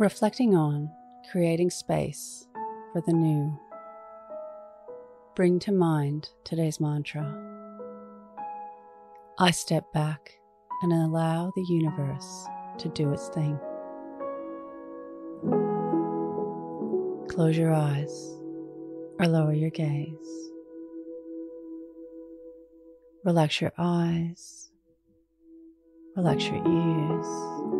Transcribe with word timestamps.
Reflecting 0.00 0.56
on 0.56 0.90
creating 1.30 1.68
space 1.68 2.48
for 2.90 3.02
the 3.02 3.12
new. 3.12 3.54
Bring 5.36 5.58
to 5.58 5.72
mind 5.72 6.30
today's 6.42 6.80
mantra. 6.80 7.36
I 9.38 9.50
step 9.50 9.92
back 9.92 10.32
and 10.80 10.90
allow 10.90 11.52
the 11.54 11.66
universe 11.68 12.46
to 12.78 12.88
do 12.88 13.12
its 13.12 13.28
thing. 13.28 13.60
Close 17.28 17.58
your 17.58 17.74
eyes 17.74 18.38
or 19.18 19.26
lower 19.26 19.52
your 19.52 19.68
gaze. 19.68 20.50
Relax 23.22 23.60
your 23.60 23.72
eyes, 23.76 24.70
relax 26.16 26.46
your 26.46 26.56
ears, 26.56 27.79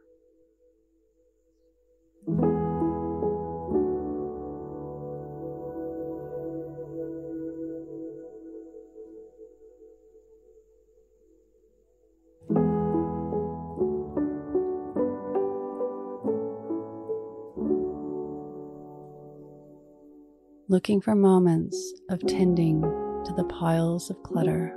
Looking 20.71 21.01
for 21.01 21.13
moments 21.13 21.93
of 22.09 22.25
tending 22.25 22.79
to 23.25 23.33
the 23.35 23.43
piles 23.43 24.09
of 24.09 24.23
clutter. 24.23 24.73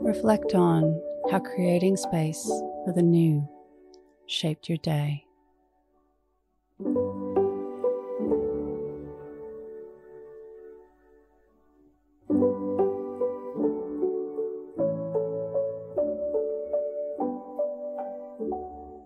Reflect 0.00 0.54
on 0.54 0.98
how 1.30 1.40
creating 1.40 1.98
space 1.98 2.42
for 2.86 2.94
the 2.96 3.02
new 3.02 3.46
shaped 4.26 4.70
your 4.70 4.78
day. 4.78 5.26